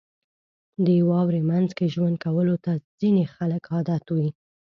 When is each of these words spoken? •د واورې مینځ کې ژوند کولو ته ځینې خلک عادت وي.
•د 0.85 0.87
واورې 1.09 1.41
مینځ 1.49 1.69
کې 1.77 1.85
ژوند 1.93 2.15
کولو 2.25 2.55
ته 2.65 2.71
ځینې 2.99 3.23
خلک 3.35 3.63
عادت 3.73 4.05
وي. 4.15 4.29